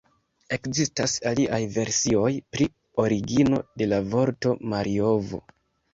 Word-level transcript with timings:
Ekzistas 0.55 1.17
aliaj 1.31 1.59
versioj 1.75 2.31
pri 2.55 2.69
origino 3.05 3.61
de 3.83 3.91
la 3.93 4.01
vorto 4.15 4.59
Marjovo. 4.73 5.43